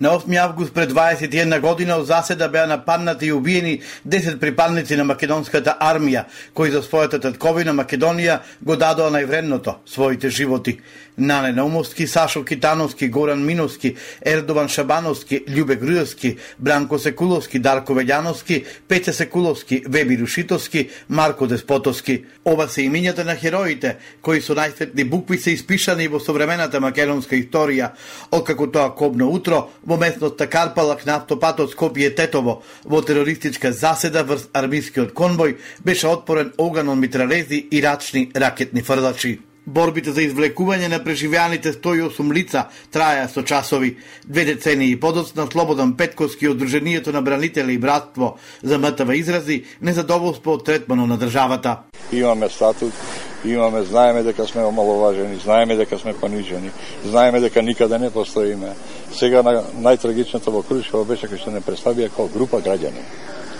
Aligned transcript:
На 0.00 0.08
8 0.08 0.36
август 0.36 0.74
пред 0.74 0.92
21 0.92 1.60
година 1.60 1.96
од 2.00 2.06
заседа 2.06 2.48
беа 2.48 2.66
нападнати 2.66 3.26
и 3.26 3.32
убиени 3.32 3.82
10 4.08 4.38
припадници 4.40 4.96
на 4.96 5.04
македонската 5.04 5.74
армија, 5.76 6.24
кои 6.54 6.70
за 6.72 6.80
својата 6.80 7.20
татковина 7.20 7.74
Македонија 7.76 8.38
го 8.64 8.76
дадоа 8.80 9.12
највредното, 9.12 9.74
своите 9.84 10.30
животи. 10.30 10.78
Нане 11.20 11.52
Наумовски, 11.52 12.06
Сашо 12.06 12.44
Китановски, 12.44 13.08
Горан 13.08 13.44
Миновски, 13.44 13.94
Ердован 14.26 14.68
Шабановски, 14.68 15.44
Љубе 15.48 15.76
Грујовски, 15.76 16.36
Бранко 16.58 16.98
Секуловски, 16.98 17.58
Дарко 17.58 17.92
Велјановски, 17.92 18.64
Пете 18.88 19.12
Секуловски, 19.12 19.82
Веби 19.88 20.18
Рушитовски, 20.18 20.88
Марко 21.08 21.46
Деспотовски. 21.46 22.24
Ова 22.44 22.68
се 22.68 22.86
имињата 22.88 23.24
на 23.24 23.36
хероите, 23.36 23.96
кои 24.22 24.40
со 24.40 24.56
најсветни 24.56 25.04
букви 25.04 25.38
се 25.38 25.52
испишани 25.52 26.08
во 26.08 26.20
современата 26.20 26.80
македонска 26.80 27.36
историја, 27.36 27.90
откако 28.32 28.70
тоа 28.72 28.94
кобно 28.96 29.28
утро 29.28 29.66
во 29.90 29.96
местноста 29.98 30.46
Карпалак 30.46 31.02
на 31.06 31.16
автопатот 31.18 31.72
Скопје 31.74 32.12
Тетово 32.14 32.60
во 32.84 33.02
терористичка 33.02 33.72
заседа 33.74 34.22
врз 34.22 34.46
армискиот 34.54 35.10
конвој 35.18 35.56
беше 35.82 36.06
отпорен 36.06 36.52
оган 36.62 36.92
од 36.92 36.98
митралези 37.02 37.58
и 37.58 37.80
рачни 37.82 38.30
ракетни 38.34 38.84
фрлачи. 38.86 39.40
Борбите 39.66 40.14
за 40.14 40.22
извлекување 40.22 40.88
на 40.88 41.00
преживеаните 41.02 41.72
108 41.74 42.30
лица 42.32 42.68
траја 42.94 43.26
со 43.28 43.42
часови. 43.42 43.96
Две 44.24 44.44
децени 44.44 44.90
и 44.90 45.00
подоцна 45.00 45.48
Слободан 45.50 45.96
Петковски 45.96 46.48
од 46.48 46.62
Друженијето 46.62 47.10
на 47.12 47.22
бранители 47.22 47.74
и 47.74 47.78
братство 47.78 48.36
за 48.62 48.78
МТВ 48.78 49.18
изрази 49.18 49.64
незадоволство 49.80 50.54
од 50.54 50.64
третмано 50.70 51.06
на 51.06 51.18
државата. 51.18 51.82
Имаме 52.12 52.48
статут, 52.48 52.94
имаме, 53.44 53.82
знаеме 53.82 54.22
дека 54.22 54.46
сме 54.46 54.64
омаловажени, 54.64 55.36
знаеме 55.36 55.76
дека 55.76 55.98
сме 55.98 56.14
понижени, 56.14 56.70
знаеме 57.04 57.40
дека 57.40 57.62
никаде 57.62 57.98
не 57.98 58.10
постоиме. 58.10 58.74
Сега 59.12 59.42
на, 59.42 59.62
најтрагичното 59.80 60.50
во 60.50 60.62
Крушево 60.62 61.04
беше 61.04 61.26
кај 61.26 61.40
што 61.40 61.50
не 61.50 61.64
представија 61.64 62.12
како 62.12 62.28
група 62.28 62.60
граѓани, 62.60 63.04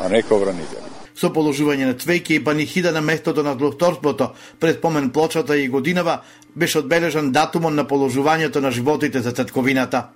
а 0.01 0.09
не 0.09 0.23
како 0.23 0.41
бранители 0.45 0.91
со 1.21 1.29
положување 1.35 1.91
на 1.91 1.97
цвеќе 2.01 2.39
и 2.39 2.45
панихида 2.45 2.93
на 2.97 3.03
местото 3.05 3.43
на 3.45 3.53
злоторството 3.59 4.31
пред 4.61 4.81
помен 4.81 5.11
плочата 5.11 5.57
и 5.57 5.69
годинава 5.69 6.21
беше 6.55 6.79
одбележан 6.79 7.33
датумот 7.33 7.75
на 7.75 7.85
положувањето 7.85 8.61
на 8.61 8.71
животите 8.71 9.21
за 9.21 9.33
цетковината. 9.33 10.09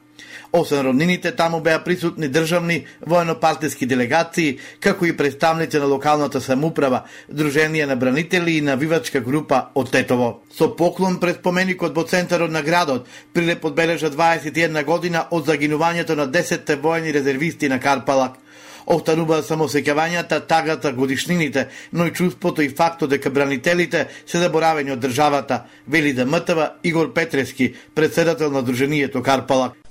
Освен 0.53 0.87
роднините, 0.87 1.33
таму 1.35 1.59
беа 1.61 1.81
присутни 1.85 2.29
државни 2.29 2.85
военопартиски 3.07 3.87
делегации, 3.87 4.59
како 4.81 5.07
и 5.07 5.17
представници 5.17 5.81
на 5.83 5.89
локалната 5.91 6.41
самуправа, 6.41 7.03
Друженија 7.27 7.89
на 7.91 7.97
бранители 7.97 8.59
и 8.59 8.61
навивачка 8.63 9.21
група 9.21 9.71
од 9.75 9.91
Тетово. 9.91 10.45
Со 10.55 10.69
поклон 10.77 11.19
пред 11.21 11.43
споменикот 11.43 11.97
во 11.97 12.05
центарот 12.07 12.51
на 12.51 12.63
градот, 12.63 13.09
Прилеп 13.33 13.65
одбележа 13.65 14.11
21 14.11 14.85
година 14.85 15.27
од 15.31 15.47
загинувањето 15.47 16.15
на 16.15 16.29
10 16.29 16.77
воени 16.81 17.13
резервисти 17.13 17.69
на 17.69 17.81
Карпалак. 17.81 18.39
Останува 18.87 19.43
само 19.43 19.67
сеќавањата, 19.69 20.47
тагата, 20.47 20.93
годишнините, 20.93 21.69
но 21.93 22.07
и 22.07 22.13
чувството 22.13 22.63
и 22.63 22.69
фактот 22.69 23.11
дека 23.11 23.31
бранителите 23.31 24.07
се 24.27 24.39
заборавени 24.39 24.93
од 24.93 25.01
државата, 25.01 25.65
вели 25.89 26.13
да 26.13 26.27
мтва 26.27 26.75
Игор 26.85 27.13
Петрески, 27.13 27.75
председател 27.95 28.51
на 28.51 28.63
дружението 28.63 29.23
Карпалак. 29.23 29.84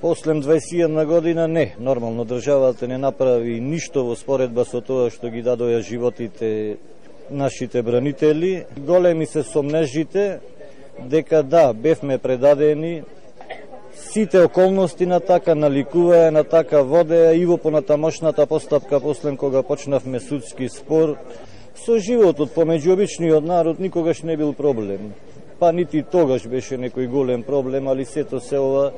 После 0.00 0.32
21 0.32 1.06
година 1.06 1.48
не, 1.48 1.74
нормално 1.80 2.24
државата 2.24 2.88
не 2.88 2.98
направи 2.98 3.60
ништо 3.60 4.04
во 4.06 4.14
споредба 4.14 4.62
со 4.62 4.78
тоа 4.78 5.10
што 5.10 5.26
ги 5.26 5.42
дадоја 5.42 5.80
животите 5.82 6.78
нашите 7.30 7.82
бранители. 7.82 8.62
Големи 8.78 9.26
се 9.26 9.42
сомнежите 9.42 10.38
дека 11.02 11.42
да, 11.42 11.72
бевме 11.74 12.18
предадени, 12.18 13.02
сите 13.94 14.44
околности 14.46 15.06
на 15.06 15.18
така 15.20 15.58
наликуваја, 15.58 16.30
на 16.30 16.44
така 16.44 16.86
водеја 16.86 17.34
и 17.34 17.42
во 17.46 17.58
понатамошната 17.58 18.46
постапка 18.46 19.00
послем 19.00 19.36
кога 19.36 19.62
почнавме 19.62 20.20
судски 20.20 20.68
спор. 20.68 21.16
Со 21.74 21.98
животот 21.98 22.54
помеѓу 22.54 22.94
обичниот 22.94 23.44
народ 23.44 23.82
никогаш 23.82 24.22
не 24.22 24.36
бил 24.36 24.54
проблем. 24.54 25.12
Па 25.58 25.72
нити 25.72 26.04
тогаш 26.06 26.46
беше 26.46 26.78
некој 26.78 27.10
голем 27.10 27.42
проблем, 27.42 27.88
али 27.88 28.04
сето 28.04 28.38
се 28.40 28.58
ова 28.58 28.92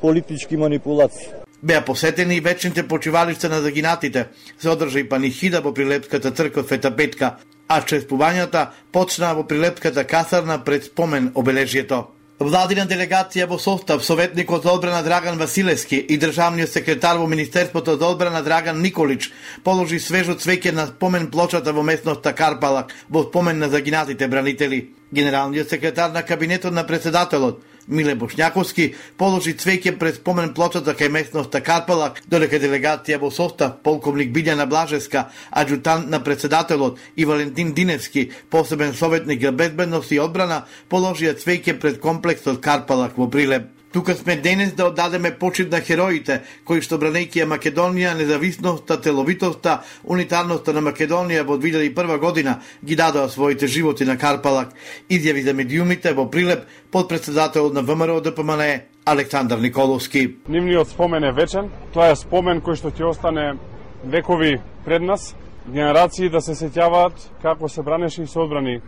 политички 0.00 0.56
манипулации. 0.56 1.28
Беа 1.62 1.84
посетени 1.84 2.36
и 2.36 2.40
вечните 2.40 2.88
почивалишта 2.88 3.48
на 3.48 3.60
загинатите. 3.60 4.28
Се 4.58 4.68
одржа 4.68 4.98
и 4.98 5.08
панихида 5.08 5.60
во 5.60 5.74
Прилепската 5.74 6.30
црква 6.30 6.62
Света 6.62 6.94
Петка, 6.96 7.36
а 7.68 7.80
чествувањата 7.82 8.70
почнаа 8.92 9.34
во 9.34 9.42
Прилепската 9.42 10.04
касарна 10.04 10.62
пред 10.64 10.84
спомен 10.84 11.32
обележието. 11.34 12.06
Владина 12.38 12.84
делегација 12.86 13.48
во 13.50 13.56
состав 13.58 14.04
советникот 14.06 14.62
за 14.62 14.70
одбрана 14.70 15.02
Драган 15.02 15.38
Василевски 15.38 15.96
и 15.96 16.18
државниот 16.18 16.70
секретар 16.70 17.18
во 17.18 17.26
Министерството 17.26 17.96
за 17.98 18.06
одбрана 18.06 18.42
Драган 18.42 18.78
Николич 18.82 19.32
положи 19.64 19.98
свежо 19.98 20.36
цвеќе 20.38 20.70
на 20.70 20.86
спомен 20.86 21.30
плочата 21.30 21.72
во 21.72 21.82
местноста 21.82 22.32
Карпалак 22.32 22.94
во 23.10 23.24
спомен 23.24 23.58
на 23.58 23.68
загинатите 23.68 24.28
бранители. 24.28 24.94
Генералниот 25.12 25.68
секретар 25.68 26.10
на 26.10 26.22
кабинетот 26.22 26.72
на 26.72 26.86
председателот 26.86 27.64
Миле 27.88 28.12
Бошњаковски 28.20 28.90
положи 29.16 29.54
цвеќе 29.56 29.94
пред 29.98 30.18
спомен 30.20 30.52
плочата 30.54 30.92
кај 30.92 31.08
местноста 31.14 31.62
Карпалак, 31.64 32.20
додека 32.28 32.60
делегација 32.60 33.16
во 33.22 33.30
состав 33.32 33.78
полковник 33.82 34.34
Билјана 34.34 34.68
Блажеска, 34.68 35.30
аджутант 35.50 36.10
на 36.12 36.20
председателот 36.24 37.00
и 37.16 37.24
Валентин 37.24 37.72
Диневски, 37.72 38.28
посебен 38.50 38.92
советник 38.94 39.42
за 39.42 39.52
безбедност 39.52 40.12
и 40.12 40.20
одбрана, 40.20 40.66
положија 40.90 41.32
цвеќе 41.40 41.78
пред 41.80 42.00
комплексот 42.04 42.60
Карпалак 42.60 43.16
во 43.16 43.30
Прилеп. 43.30 43.77
Тука 43.92 44.14
сме 44.14 44.36
денес 44.36 44.72
да 44.74 44.84
оддадеме 44.84 45.34
почит 45.38 45.72
на 45.72 45.80
хероите, 45.80 46.42
кои 46.64 46.82
што 46.84 46.98
бранејќи 47.00 47.46
Македонија, 47.48 48.12
независноста, 48.18 48.98
теловитоста, 49.00 49.78
унитарноста 50.04 50.74
на 50.76 50.82
Македонија 50.84 51.46
во 51.48 51.56
2001 51.56 52.18
година 52.20 52.58
ги 52.84 52.96
дадоа 52.96 53.28
своите 53.28 53.66
животи 53.66 54.04
на 54.04 54.18
Карпалак. 54.18 54.74
Изјави 55.08 55.42
за 55.42 55.54
медиумите 55.54 56.12
во 56.12 56.28
Прилеп 56.28 56.68
под 56.90 57.08
председател 57.08 57.72
на 57.72 57.82
ВМРО 57.82 58.20
ДПМН 58.20 58.84
Александар 59.06 59.58
Николовски. 59.58 60.36
Нивниот 60.48 60.88
спомен 60.88 61.24
е 61.24 61.32
вечен. 61.32 61.70
Тоа 61.94 62.12
е 62.12 62.16
спомен 62.16 62.60
кој 62.60 62.76
што 62.76 62.92
ќе 62.92 63.08
остане 63.08 63.56
векови 64.04 64.60
пред 64.84 65.02
нас. 65.02 65.34
Генерации 65.68 66.28
да 66.28 66.40
се 66.44 66.52
сеќаваат 66.52 67.40
како 67.42 67.68
се 67.68 67.82
бранеше 67.82 68.22
и 68.22 68.26
се 68.26 68.38
одбрани 68.38 68.80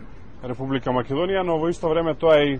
Република 0.43 0.89
Македонија, 0.93 1.41
но 1.41 1.57
во 1.57 1.69
исто 1.69 1.89
време 1.89 2.13
тоа 2.13 2.37
е 2.37 2.45
и 2.45 2.59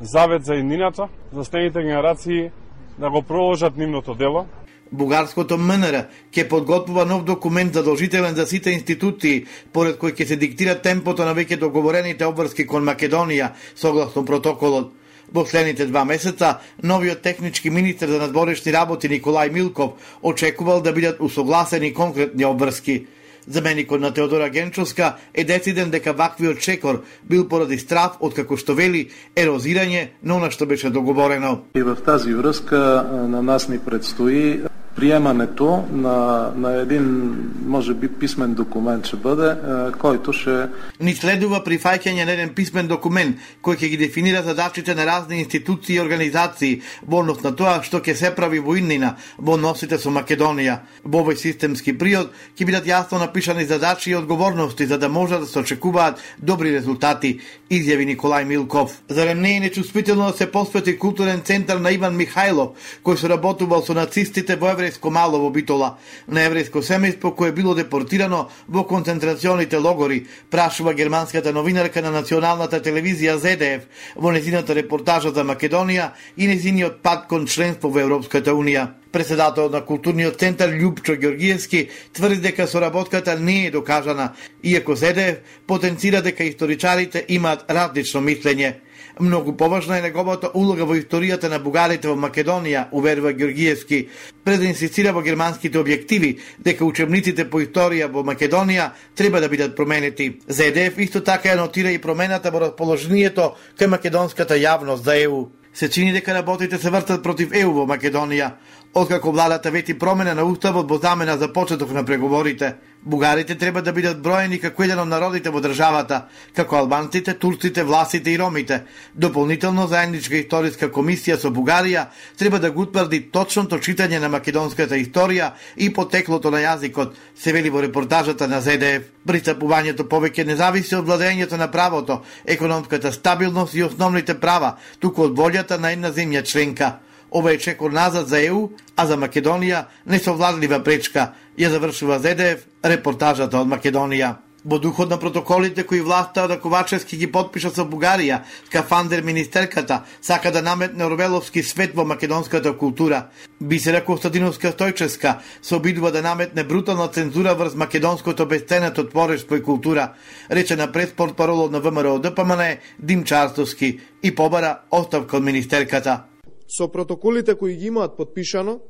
завет 0.00 0.44
за 0.44 0.54
еднината, 0.54 1.08
за 1.32 1.44
следните 1.44 1.82
генерации 1.82 2.50
да 2.98 3.10
го 3.10 3.22
проложат 3.22 3.76
нивното 3.76 4.14
дело. 4.14 4.46
Бугарското 4.92 5.58
МНР 5.58 6.06
ќе 6.32 6.48
подготвува 6.48 7.04
нов 7.04 7.24
документ 7.24 7.74
задолжителен 7.74 8.34
за 8.34 8.46
сите 8.46 8.72
институции, 8.72 9.44
поред 9.72 9.98
кој 10.00 10.16
ќе 10.16 10.24
се 10.24 10.36
диктира 10.36 10.78
темпото 10.80 11.26
на 11.28 11.34
веќе 11.36 11.58
договорените 11.60 12.24
обврски 12.24 12.66
кон 12.66 12.88
Македонија, 12.88 13.52
согласно 13.76 14.24
протоколот. 14.24 14.94
Во 15.28 15.44
следните 15.44 15.84
два 15.86 16.04
месеца, 16.08 16.58
новиот 16.82 17.20
технички 17.20 17.70
министр 17.70 18.08
за 18.08 18.18
надворешни 18.18 18.72
работи 18.72 19.08
Николај 19.08 19.52
Милков 19.52 20.16
очекувал 20.22 20.80
да 20.80 20.92
бидат 20.92 21.20
усогласени 21.20 21.92
конкретни 21.94 22.44
обврски. 22.44 23.06
Заменикот 23.48 24.00
на 24.00 24.14
Теодора 24.14 24.50
Генчовска 24.50 25.14
е 25.34 25.44
дециден 25.44 25.90
дека 25.90 26.12
ваквиот 26.12 26.60
чекор 26.60 27.02
бил 27.24 27.48
поради 27.48 27.78
страв 27.78 28.20
од 28.20 28.34
како 28.36 28.56
што 28.60 28.76
вели 28.76 29.08
ерозирање 29.36 30.08
на 30.22 30.36
она 30.36 30.50
што 30.52 30.66
беше 30.66 30.90
договорено. 30.90 31.64
И 31.74 31.82
в 31.82 31.96
тази 31.96 32.34
врска 32.34 33.08
на 33.28 33.42
нас 33.42 33.68
ни 33.68 33.78
предстои 33.78 34.67
приемането 34.98 35.84
на, 35.92 36.50
на 36.56 36.72
един, 36.76 37.34
може 37.66 37.94
би, 37.94 38.08
писмен 38.08 38.54
документ 38.54 39.06
ще 39.06 39.16
бъде, 39.16 39.54
който 39.98 40.32
ще... 40.32 40.66
Ни 41.00 41.14
следува 41.14 41.60
прифаќање 41.62 42.24
на 42.26 42.34
еден 42.34 42.50
писмен 42.54 42.88
документ 42.90 43.38
кој 43.62 43.78
ќе 43.78 43.90
ги 43.92 44.00
дефинира 44.00 44.42
задачите 44.42 44.94
на 44.98 45.06
разни 45.06 45.38
институции 45.38 45.96
и 45.96 46.00
организации 46.02 46.80
во 47.06 47.20
однос 47.22 47.44
на 47.46 47.52
тоа 47.54 47.76
што 47.86 48.00
ќе 48.02 48.14
се 48.18 48.32
прави 48.34 48.58
во 48.58 48.74
иднина 48.74 49.14
во 49.38 49.54
односите 49.54 50.00
со 50.02 50.10
Македонија. 50.10 50.80
Во 51.04 51.22
овој 51.22 51.38
системски 51.38 51.94
приод 51.98 52.34
ќе 52.58 52.66
бидат 52.66 52.90
јасно 52.90 53.22
напишани 53.22 53.68
задачи 53.70 54.10
и 54.10 54.16
одговорности 54.18 54.86
за 54.86 54.98
да 54.98 55.08
можат 55.08 55.40
да 55.40 55.46
се 55.46 55.62
очекуваат 55.62 56.18
добри 56.42 56.74
резултати, 56.74 57.38
изјави 57.70 58.08
Николај 58.16 58.44
Милков. 58.44 58.98
Зарем 59.08 59.40
не 59.40 59.56
е 59.56 59.60
нечувствително 59.60 60.32
да 60.32 60.36
се 60.36 60.50
посвети 60.50 60.98
културен 60.98 61.40
центар 61.44 61.78
на 61.78 61.92
Иван 61.92 62.18
Михајлов, 62.18 62.74
кој 63.04 63.14
се 63.14 63.28
работувал 63.28 63.86
со 63.86 63.94
нацистите 63.94 64.56
во 64.56 64.74
еврејско 64.88 65.10
мало 65.10 65.38
во 65.38 65.50
Битола, 65.50 65.98
на 66.26 66.40
еврејско 66.46 66.82
семејство 66.82 67.34
кое 67.36 67.52
било 67.52 67.74
депортирано 67.74 68.48
во 68.68 68.84
концентрационите 68.84 69.78
логори, 69.78 70.26
прашува 70.50 70.94
германската 70.94 71.52
новинарка 71.52 72.02
на 72.02 72.10
националната 72.10 72.80
телевизија 72.80 73.36
ЗДФ 73.36 73.86
во 74.16 74.32
незината 74.32 74.74
репортажа 74.74 75.30
за 75.30 75.44
Македонија 75.44 76.12
и 76.36 76.46
незиниот 76.46 77.02
пат 77.02 77.28
кон 77.28 77.46
членство 77.46 77.90
во 77.90 78.00
Европската 78.00 78.52
Унија. 78.52 78.88
Председател 79.12 79.70
на 79.70 79.80
културниот 79.80 80.38
центар 80.38 80.68
Љупчо 80.68 81.16
Георгиевски 81.16 81.88
тврди 82.12 82.40
дека 82.40 82.66
соработката 82.66 83.38
не 83.38 83.66
е 83.66 83.70
докажана, 83.70 84.34
иако 84.62 84.94
ЗДФ 84.94 85.40
потенцира 85.66 86.22
дека 86.22 86.44
историчарите 86.44 87.24
имаат 87.28 87.64
различно 87.70 88.20
мислење. 88.20 88.87
Многу 89.20 89.56
поважна 89.56 89.98
е 89.98 90.02
неговата 90.02 90.50
улога 90.54 90.84
во 90.86 90.94
историјата 90.94 91.48
на 91.50 91.58
бугарите 91.58 92.06
во 92.08 92.14
Македонија, 92.14 92.86
уверува 92.92 93.32
Георгиевски, 93.32 94.08
пред 94.44 94.60
да 94.60 94.66
инсистира 94.70 95.12
во 95.12 95.22
германските 95.26 95.80
објективи 95.80 96.36
дека 96.62 96.86
учебниците 96.86 97.48
по 97.50 97.58
историја 97.58 98.06
во 98.12 98.22
Македонија 98.22 98.90
треба 99.18 99.40
да 99.40 99.48
бидат 99.48 99.76
променети. 99.76 100.38
За 100.46 100.70
ЕДФ 100.70 100.98
исто 100.98 101.20
така 101.20 101.50
ја 101.50 101.56
нотира 101.58 101.90
и 101.90 101.98
промената 101.98 102.50
во 102.50 102.60
расположението 102.68 103.54
кај 103.78 103.90
македонската 103.96 104.54
јавност 104.54 105.02
за 105.02 105.18
ЕУ. 105.18 105.48
Се 105.74 105.88
чини 105.90 106.12
дека 106.12 106.34
работите 106.34 106.78
се 106.78 106.90
вртат 106.90 107.22
против 107.22 107.52
ЕУ 107.52 107.72
во 107.72 107.86
Македонија, 107.86 108.52
откако 108.94 109.32
владата 109.32 109.70
вети 109.70 109.98
промена 109.98 110.34
на 110.34 110.44
уставот 110.44 110.90
во 110.90 110.98
замена 110.98 111.36
за 111.38 111.52
почеток 111.52 111.90
на 111.90 112.04
преговорите. 112.04 112.74
Бугарите 113.02 113.54
треба 113.54 113.82
да 113.82 113.92
бидат 113.92 114.18
броени 114.22 114.58
како 114.58 114.82
еден 114.82 114.98
од 114.98 115.08
народите 115.08 115.52
во 115.54 115.60
државата, 115.62 116.24
како 116.54 116.76
албанците, 116.76 117.34
турците, 117.38 117.84
власите 117.86 118.32
и 118.32 118.38
ромите. 118.38 118.82
Дополнително 119.14 119.86
заедничка 119.86 120.34
историска 120.36 120.90
комисија 120.90 121.38
со 121.38 121.52
Бугарија 121.54 122.08
треба 122.36 122.58
да 122.58 122.70
го 122.70 122.82
утврди 122.82 123.22
точното 123.30 123.78
читање 123.78 124.18
на 124.18 124.28
македонската 124.28 124.98
историја 124.98 125.52
и 125.76 125.92
потеклото 125.94 126.50
на 126.50 126.58
јазикот, 126.58 127.14
се 127.38 127.52
вели 127.52 127.70
во 127.70 127.82
репортажата 127.86 128.48
на 128.48 128.60
ЗДФ. 128.60 129.06
Пристапувањето 129.28 130.08
повеќе 130.08 130.44
не 130.44 130.56
зависи 130.56 130.96
од 130.96 131.06
владењето 131.06 131.56
на 131.56 131.70
правото, 131.70 132.22
економската 132.46 133.12
стабилност 133.12 133.74
и 133.74 133.82
основните 133.82 134.40
права, 134.40 134.76
туку 134.98 135.22
од 135.30 135.38
волјата 135.38 135.78
на 135.78 135.92
една 135.92 136.10
земја 136.10 136.42
членка. 136.42 136.98
Ова 137.30 137.52
е 137.52 137.58
чекор 137.58 137.90
назад 137.90 138.28
за 138.28 138.40
ЕУ, 138.40 138.68
а 138.96 139.06
за 139.06 139.16
Македонија 139.16 139.84
несовладлива 140.06 140.82
пречка, 140.84 141.32
ја 141.58 141.70
завршува 141.70 142.18
ЗДФ 142.18 142.64
репортажата 142.84 143.60
од 143.60 143.68
Македонија. 143.68 144.36
Во 144.64 144.78
духот 144.78 145.10
на 145.10 145.18
протоколите 145.18 145.84
кои 145.86 146.00
власта 146.00 146.48
да 146.48 146.58
Ковачевски 146.60 147.16
ги 147.16 147.26
подпиша 147.32 147.70
со 147.70 147.84
Бугарија, 147.86 148.40
скафандер 148.66 149.22
министерката 149.22 150.02
сака 150.20 150.50
да 150.52 150.62
наметне 150.62 151.04
Орвеловски 151.06 151.62
свет 151.62 151.94
во 151.94 152.04
македонската 152.04 152.72
култура. 152.76 153.26
Бисера 153.60 154.04
Костадиновска 154.04 154.72
Стојческа 154.72 155.36
се 155.62 155.74
обидува 155.74 156.10
да 156.12 156.22
наметне 156.22 156.64
брутална 156.64 157.08
цензура 157.08 157.54
врз 157.54 157.74
македонското 157.74 158.46
бестенето 158.46 159.08
творештво 159.08 159.56
и 159.56 159.62
култура, 159.62 160.12
рече 160.50 160.76
на 160.76 160.92
преспорт 160.92 161.36
паролот 161.36 161.72
на 161.72 161.80
ВМРО 161.80 162.18
ДПМН 162.18 162.76
Дим 162.98 163.24
Чарстовски 163.24 164.00
и 164.22 164.34
побара 164.34 164.78
оставка 164.90 165.36
од 165.36 165.44
министерката 165.44 166.22
со 166.68 166.88
протоколите 166.88 167.54
кои 167.54 167.76
ги 167.76 167.86
имаат 167.86 168.16
подпишано, 168.16 168.80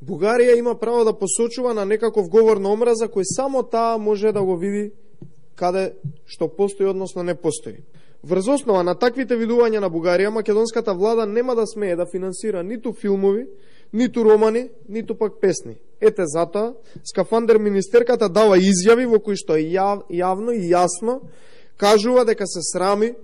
Бугарија 0.00 0.56
има 0.56 0.74
право 0.80 1.04
да 1.04 1.12
посочува 1.12 1.74
на 1.74 1.84
некаков 1.84 2.28
говор 2.28 2.56
на 2.56 2.72
омраза 2.72 3.08
кој 3.08 3.22
само 3.36 3.62
таа 3.62 3.98
може 3.98 4.32
да 4.32 4.42
го 4.42 4.56
види 4.56 4.92
каде 5.54 5.92
што 6.24 6.48
постои, 6.48 6.86
односно 6.86 7.22
не 7.22 7.34
постои. 7.34 7.84
Врз 8.24 8.48
основа 8.48 8.82
на 8.84 8.94
таквите 8.96 9.36
видувања 9.36 9.80
на 9.80 9.90
Бугарија, 9.92 10.32
македонската 10.32 10.94
влада 10.94 11.26
нема 11.26 11.54
да 11.54 11.66
смее 11.66 11.96
да 11.96 12.06
финансира 12.06 12.62
ниту 12.62 12.92
филмови, 12.92 13.46
ниту 13.92 14.24
романи, 14.24 14.70
ниту 14.88 15.14
пак 15.14 15.40
песни. 15.40 15.76
Ете 16.00 16.24
затоа, 16.26 16.74
Скафандер 17.04 17.58
министерката 17.58 18.28
дава 18.28 18.56
изјави 18.56 19.04
во 19.04 19.20
кои 19.20 19.36
што 19.36 19.56
јав, 19.60 20.08
јавно 20.08 20.56
и 20.56 20.72
јасно 20.72 21.20
кажува 21.76 22.24
дека 22.24 22.46
се 22.46 22.60
срами 22.64 23.14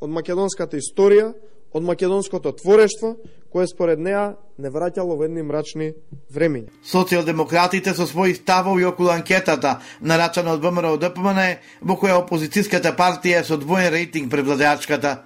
од 0.00 0.10
македонската 0.10 0.76
историја, 0.76 1.32
од 1.72 1.82
македонското 1.82 2.52
творештво, 2.52 3.16
кое 3.56 3.66
според 3.66 3.96
неа 4.04 4.34
не 4.60 4.68
враќало 4.68 5.14
во 5.16 5.24
едни 5.24 5.40
мрачни 5.40 5.86
времења. 6.28 6.68
Социјалдемократите 6.84 7.94
со 7.96 8.04
своји 8.04 8.34
ставови 8.36 8.84
околу 8.84 9.08
анкетата, 9.14 9.78
нарачана 10.00 10.52
од 10.52 10.60
ВМРО 10.60 10.98
ДПМН, 11.00 11.40
во 11.80 11.96
која 11.96 12.18
опозицијската 12.20 12.92
партија 12.98 13.40
е 13.40 13.46
со 13.48 13.56
двоен 13.56 13.88
рейтинг 13.94 14.28
пред 14.28 14.44
владеачката. 14.44 15.22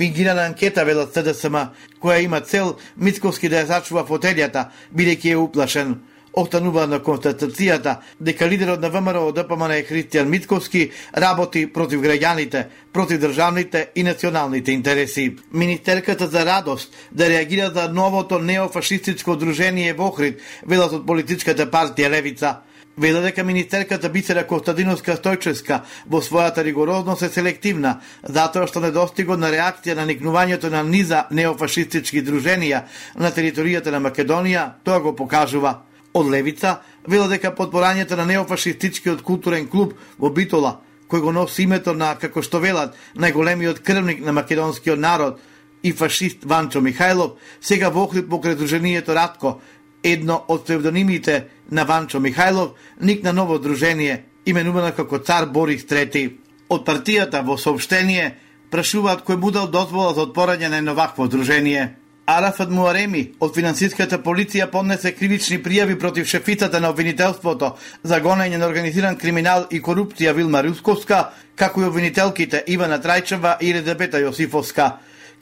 Фингирана 0.00 0.46
анкета, 0.48 0.84
велат 0.88 1.12
СДСМ, 1.12 1.60
која 2.00 2.24
има 2.24 2.40
цел 2.40 2.78
Мицковски 2.96 3.52
да 3.52 3.60
ја 3.60 3.66
зачува 3.74 4.06
фотелјата, 4.08 4.70
бидејќи 4.88 5.36
е 5.36 5.42
уплашен 5.44 5.98
останува 6.36 6.86
на 6.86 7.00
констатацијата 7.00 7.96
дека 8.20 8.48
лидерот 8.48 8.80
на 8.80 8.90
ВМРО 8.90 9.32
ДПМН 9.32 9.70
е 9.78 9.86
Христијан 9.86 10.28
Митковски 10.28 10.90
работи 11.16 11.66
против 11.72 12.00
граѓаните, 12.00 12.66
против 12.92 13.20
државните 13.20 13.88
и 13.94 14.02
националните 14.02 14.72
интереси. 14.72 15.36
Министерката 15.52 16.26
за 16.26 16.46
радост 16.46 16.94
да 17.12 17.28
реагира 17.28 17.70
за 17.74 17.88
новото 17.88 18.38
неофашистичко 18.38 19.36
дружение 19.36 19.92
во 19.92 20.10
Охрид, 20.14 20.40
велат 20.66 20.92
од 20.92 21.06
политичката 21.06 21.70
партија 21.70 22.10
Левица. 22.10 22.60
Вела 22.98 23.20
дека 23.20 23.42
министерката 23.44 24.08
Бисера 24.08 24.44
Костадиновска 24.46 25.16
Стојческа 25.18 25.80
во 26.06 26.20
својата 26.22 26.62
ригорозност 26.62 27.22
е 27.26 27.28
селективна, 27.28 27.96
затоа 28.22 28.68
што 28.70 28.82
недостигот 28.84 29.40
на 29.42 29.50
реакција 29.50 29.96
на 29.98 30.06
никнувањето 30.06 30.70
на 30.70 30.84
низа 30.86 31.24
неофашистички 31.30 32.22
друженија 32.22 32.84
на 33.18 33.32
територијата 33.34 33.90
на 33.90 33.98
Македонија, 33.98 34.68
тоа 34.84 35.00
го 35.00 35.16
покажува 35.16 35.80
од 36.14 36.30
Левица 36.30 36.78
вела 37.06 37.26
дека 37.28 37.52
подборањето 37.54 38.16
на 38.16 38.24
неофашистичкиот 38.24 39.22
културен 39.22 39.66
клуб 39.68 39.94
во 40.18 40.30
Битола, 40.30 40.78
кој 41.10 41.20
го 41.20 41.32
носи 41.32 41.66
името 41.66 41.94
на, 41.94 42.14
како 42.18 42.42
што 42.42 42.60
велат, 42.62 42.94
најголемиот 43.18 43.82
крвник 43.82 44.22
на 44.24 44.32
македонскиот 44.32 44.98
народ 44.98 45.40
и 45.82 45.92
фашист 45.92 46.44
Ванчо 46.44 46.80
Михајлов, 46.80 47.34
сега 47.60 47.90
во 47.90 48.06
Охрид 48.06 48.30
покрај 48.30 48.56
друженијето 48.56 49.14
Радко, 49.14 49.60
едно 50.02 50.38
од 50.48 50.64
псевдонимите 50.64 51.48
на 51.70 51.84
Ванчо 51.84 52.22
Михајлов, 52.22 52.72
никна 53.00 53.32
ново 53.32 53.58
дружение, 53.58 54.24
именувано 54.46 54.94
како 54.96 55.18
цар 55.18 55.46
Борис 55.50 55.84
III. 55.90 56.30
Од 56.68 56.86
партијата 56.86 57.42
во 57.44 57.58
сообщение 57.58 58.36
прашуваат 58.70 59.26
кој 59.26 59.36
му 59.36 59.50
дал 59.50 59.68
дозвола 59.68 60.14
за 60.14 60.28
отпорање 60.28 60.68
на 60.68 60.78
едно 60.78 60.94
дружение. 61.28 62.03
Арафат 62.26 62.70
Муареми 62.72 63.34
од 63.44 63.52
финансиската 63.52 64.16
полиција 64.24 64.70
поднесе 64.72 65.10
кривични 65.12 65.58
пријави 65.60 65.98
против 66.00 66.24
шефицата 66.26 66.80
на 66.80 66.88
обвинителството 66.88 67.74
за 68.02 68.20
гонење 68.24 68.56
на 68.56 68.64
организиран 68.64 69.18
криминал 69.20 69.66
и 69.70 69.82
корупција 69.84 70.32
Вилма 70.32 70.62
Русковска, 70.64 71.34
како 71.54 71.82
и 71.82 71.84
обвинителките 71.84 72.62
Ивана 72.66 72.96
Трајчева 72.98 73.58
и 73.60 73.74
Редебета 73.76 74.24
Јосифовска. 74.24 74.90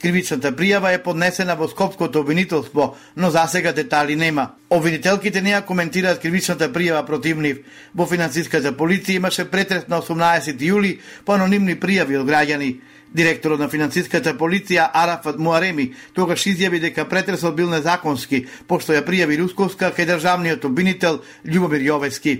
Кривичната 0.01 0.51
пријава 0.51 0.91
е 0.91 0.99
поднесена 0.99 1.55
во 1.55 1.69
Скопското 1.71 2.19
обвинителство, 2.19 2.97
но 3.15 3.31
за 3.31 3.47
сега 3.47 3.71
детали 3.71 4.15
нема. 4.15 4.49
Обвинителките 4.69 5.41
не 5.41 5.53
ја 5.55 5.63
коментираат 5.63 6.19
кривичната 6.19 6.67
пријава 6.67 7.05
против 7.07 7.37
нив. 7.37 7.63
Во 7.95 8.05
финансиската 8.05 8.75
полиција 8.75 9.21
имаше 9.23 9.45
претрес 9.45 9.87
на 9.87 10.01
18 10.01 10.59
јули 10.59 10.97
по 11.23 11.39
анонимни 11.39 11.79
пријави 11.79 12.19
од 12.19 12.27
граѓани. 12.27 12.75
Директорот 13.13 13.59
на 13.61 13.67
финансиската 13.69 14.31
полиција 14.33 14.87
Арафат 14.93 15.37
Муареми 15.37 15.91
тогаш 16.17 16.47
изјави 16.49 16.79
дека 16.81 17.05
претресот 17.05 17.53
бил 17.55 17.69
незаконски, 17.69 18.47
пошто 18.67 18.95
ја 18.95 19.03
пријави 19.05 19.37
Русковска 19.37 19.91
кај 19.93 20.07
државниот 20.15 20.65
обвинител 20.65 21.21
Љубомир 21.45 21.85
Јовески. 21.85 22.33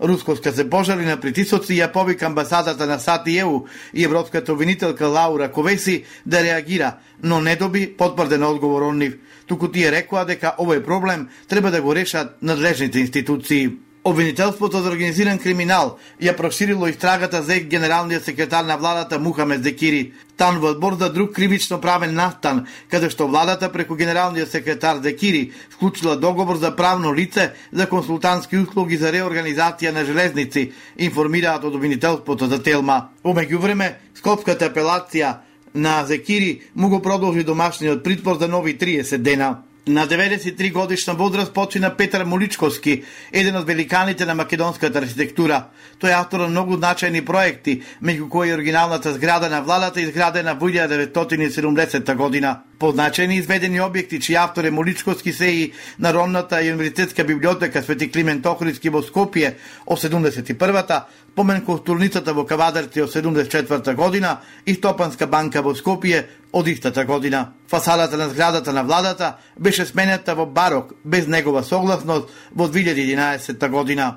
Русковска 0.00 0.52
се 0.52 0.68
пожали 0.70 1.08
на 1.08 1.16
притисоци 1.16 1.72
и 1.72 1.80
ја 1.80 1.88
повика 1.92 2.26
амбасадата 2.26 2.86
на 2.86 2.98
САД 2.98 3.26
и 3.28 3.38
ЕУ 3.38 3.64
и 3.94 4.04
европската 4.04 4.52
обвинителка 4.52 5.08
Лаура 5.08 5.48
Ковеси 5.52 6.04
да 6.26 6.42
реагира, 6.44 6.98
но 7.22 7.40
не 7.40 7.56
доби 7.56 7.86
потврден 7.96 8.44
одговор 8.44 8.82
од 8.82 8.96
нив. 8.96 9.16
Туку 9.46 9.72
тие 9.72 9.90
рекоа 9.90 10.26
дека 10.28 10.56
овој 10.60 10.84
проблем 10.84 11.28
треба 11.48 11.70
да 11.70 11.80
го 11.80 11.94
решат 11.94 12.36
надлежните 12.42 13.00
институции. 13.00 13.87
Обвинителството 14.04 14.80
за 14.80 14.88
организиран 14.88 15.38
криминал 15.38 15.98
ја 16.22 16.36
проширило 16.36 16.86
истрагата 16.86 17.42
за 17.42 17.58
генералниот 17.58 18.24
секретар 18.24 18.64
на 18.64 18.76
владата 18.76 19.18
Мухамед 19.18 19.62
Декири. 19.62 20.12
Тан 20.36 20.60
во 20.60 20.70
одбор 20.70 20.94
за 20.94 21.12
друг 21.12 21.32
кривично 21.32 21.80
правен 21.80 22.14
настан, 22.14 22.66
каде 22.90 23.10
што 23.10 23.26
владата 23.26 23.72
преку 23.72 23.96
генералниот 23.98 24.48
секретар 24.48 24.98
Декири 24.98 25.52
вклучила 25.70 26.16
договор 26.16 26.56
за 26.56 26.76
правно 26.76 27.14
лице 27.14 27.52
за 27.72 27.86
консултантски 27.86 28.56
услуги 28.56 28.96
за 28.96 29.12
реорганизација 29.12 29.90
на 29.90 30.04
железници, 30.04 30.72
информираат 30.96 31.64
од 31.64 31.74
обвинителството 31.74 32.46
за 32.46 32.62
Телма. 32.62 33.10
Омеѓу 33.24 33.58
време, 33.58 33.98
Скопската 34.14 34.70
апелација 34.70 35.36
на 35.74 36.04
Зекири 36.06 36.60
му 36.74 36.88
го 36.88 37.02
продолжи 37.02 37.44
домашниот 37.44 38.04
притвор 38.04 38.38
за 38.38 38.48
нови 38.48 38.78
30 38.78 39.16
дена. 39.18 39.58
На 39.88 40.06
93 40.06 40.72
годишна 40.72 41.14
возраст 41.14 41.54
почина 41.54 41.96
Петар 41.96 42.24
Моличковски, 42.24 43.04
еден 43.32 43.56
од 43.56 43.64
великаните 43.64 44.26
на 44.28 44.34
македонската 44.36 45.00
архитектура. 45.00 45.62
Тој 45.96 46.12
е 46.12 46.16
автор 46.18 46.44
на 46.44 46.48
многу 46.52 46.76
значајни 46.76 47.24
проекти, 47.24 47.80
меѓу 48.04 48.28
кои 48.28 48.52
оригиналната 48.52 49.14
зграда 49.16 49.48
на 49.48 49.62
владата 49.64 50.00
изградена 50.00 50.54
во 50.60 50.68
1970 50.68 52.14
година. 52.16 52.60
Позначени 52.78 53.40
изведени 53.40 53.80
објекти 53.80 54.20
чиј 54.20 54.36
автор 54.36 54.64
е 54.64 54.70
Моличковски 54.70 55.32
се 55.32 55.46
и 55.46 55.72
Народната 55.98 56.60
и 56.62 56.68
универзитетска 56.68 57.24
библиотека 57.24 57.82
Свети 57.82 58.10
Климент 58.12 58.46
Охридски 58.46 58.92
во 58.92 59.00
Скопје 59.00 59.54
од 59.86 59.98
71-та, 59.98 61.08
помен 61.38 61.60
културницата 61.62 62.32
во 62.34 62.42
Кавадарци 62.42 63.04
од 63.04 63.12
74 63.14 63.94
година 63.94 64.40
и 64.66 64.74
Стопанска 64.74 65.28
банка 65.30 65.62
во 65.62 65.70
Скопје 65.78 66.24
од 66.52 66.66
истата 66.66 67.04
година. 67.06 67.52
Фасадата 67.70 68.18
на 68.18 68.26
зградата 68.28 68.72
на 68.72 68.82
владата 68.82 69.36
беше 69.58 69.86
сменета 69.86 70.34
во 70.34 70.46
барок 70.46 70.94
без 71.04 71.28
негова 71.28 71.62
согласност 71.62 72.26
во 72.50 72.66
2011 72.66 73.68
година. 73.70 74.16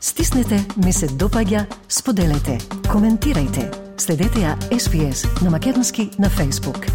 Стиснете, 0.00 0.64
ми 0.84 0.92
се 0.92 1.06
допаѓа, 1.06 1.66
споделете, 1.88 2.58
коментирајте. 2.90 3.70
Следете 3.98 4.48
ја 4.48 4.58
SPS 4.70 5.28
на 5.44 5.50
Македонски 5.50 6.10
на 6.18 6.30
Facebook. 6.30 6.90